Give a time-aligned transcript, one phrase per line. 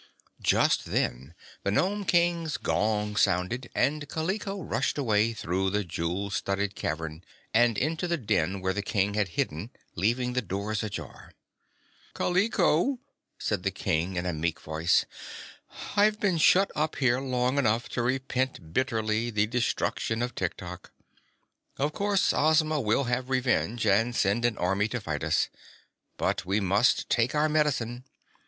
[0.41, 6.73] Just then the Nome King's gong sounded, and Kaliko rushed away through the jewel studded
[6.73, 11.33] cavern and into the den where the King had hidden, leaving the doors ajar.
[12.15, 12.97] "Kaliko,"
[13.37, 15.05] said the King, in a meek voice,
[15.95, 20.91] "I've been shut up here long enough to repent bitterly the destruction of Tiktok.
[21.77, 25.49] Of course Ozma will have revenge, and send an army to fight us,
[26.17, 28.03] but we must take our medicine.